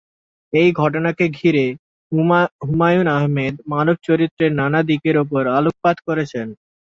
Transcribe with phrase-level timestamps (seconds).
[0.53, 1.65] এই ঘটনাকে ঘিরে
[2.61, 6.47] হুমায়ূন আহমেদ মানব চরিত্রের নানা দিকের ওপর আলোকপাত করেছেন।